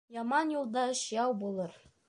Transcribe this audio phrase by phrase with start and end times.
[0.19, 1.81] Яман юлдаш яу булыр